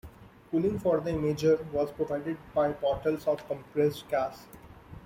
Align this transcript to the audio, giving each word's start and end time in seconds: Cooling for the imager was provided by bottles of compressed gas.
Cooling 0.49 0.79
for 0.79 0.99
the 0.99 1.11
imager 1.11 1.63
was 1.71 1.91
provided 1.91 2.35
by 2.55 2.71
bottles 2.71 3.27
of 3.27 3.45
compressed 3.47 4.07
gas. 4.09 4.47